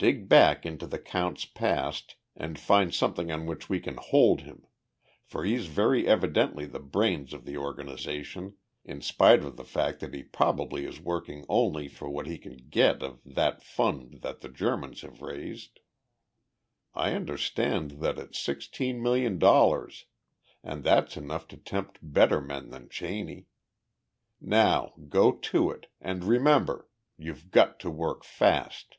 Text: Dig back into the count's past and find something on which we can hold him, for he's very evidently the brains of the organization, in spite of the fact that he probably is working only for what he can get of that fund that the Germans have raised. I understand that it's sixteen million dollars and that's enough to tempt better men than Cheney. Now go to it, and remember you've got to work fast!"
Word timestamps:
Dig 0.00 0.28
back 0.28 0.64
into 0.64 0.86
the 0.86 1.00
count's 1.00 1.44
past 1.44 2.14
and 2.36 2.56
find 2.56 2.94
something 2.94 3.32
on 3.32 3.46
which 3.46 3.68
we 3.68 3.80
can 3.80 3.96
hold 3.96 4.42
him, 4.42 4.64
for 5.24 5.42
he's 5.44 5.66
very 5.66 6.06
evidently 6.06 6.64
the 6.66 6.78
brains 6.78 7.32
of 7.32 7.44
the 7.44 7.56
organization, 7.56 8.54
in 8.84 9.00
spite 9.00 9.40
of 9.42 9.56
the 9.56 9.64
fact 9.64 9.98
that 9.98 10.14
he 10.14 10.22
probably 10.22 10.84
is 10.86 11.00
working 11.00 11.44
only 11.48 11.88
for 11.88 12.08
what 12.08 12.28
he 12.28 12.38
can 12.38 12.54
get 12.70 13.02
of 13.02 13.18
that 13.26 13.60
fund 13.60 14.20
that 14.22 14.40
the 14.40 14.48
Germans 14.48 15.00
have 15.00 15.20
raised. 15.20 15.80
I 16.94 17.12
understand 17.14 18.00
that 18.00 18.18
it's 18.20 18.38
sixteen 18.38 19.02
million 19.02 19.36
dollars 19.36 20.04
and 20.62 20.84
that's 20.84 21.16
enough 21.16 21.48
to 21.48 21.56
tempt 21.56 21.98
better 22.00 22.40
men 22.40 22.70
than 22.70 22.88
Cheney. 22.88 23.46
Now 24.40 24.92
go 25.08 25.32
to 25.32 25.72
it, 25.72 25.88
and 26.00 26.22
remember 26.22 26.88
you've 27.16 27.50
got 27.50 27.80
to 27.80 27.90
work 27.90 28.22
fast!" 28.22 28.98